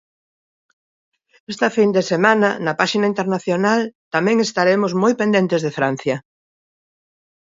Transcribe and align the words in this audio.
Esta 1.51 1.67
fin 1.77 1.89
de 1.97 2.03
semana, 2.11 2.49
na 2.65 2.73
páxina 2.81 3.07
internacional, 3.13 3.81
tamén 4.13 4.37
estaremos 4.47 4.91
moi 5.01 5.13
pendente 5.21 5.55
de 5.65 5.71
Francia. 5.77 6.15